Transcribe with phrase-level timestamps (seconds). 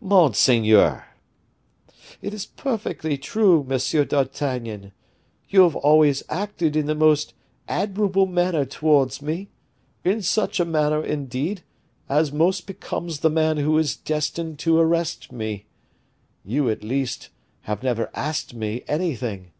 [0.00, 1.04] "Monseigneur!"
[2.22, 4.92] "It is perfectly true, Monsieur d'Artagnan;
[5.48, 7.34] you have always acted in the most
[7.66, 9.50] admirable manner towards me
[10.04, 11.64] in such a manner, indeed,
[12.08, 15.66] as most becomes the man who is destined to arrest me.
[16.44, 17.30] You, at least,
[17.62, 19.50] have never asked me anything."